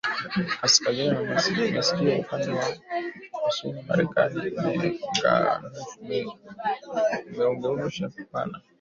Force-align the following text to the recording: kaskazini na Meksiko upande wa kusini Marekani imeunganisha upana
kaskazini 0.61 1.11
na 1.15 1.21
Meksiko 1.27 2.11
upande 2.23 2.49
wa 2.57 2.65
kusini 3.33 3.79
Marekani 3.87 4.39
imeunganisha 7.31 8.05
upana 8.21 8.57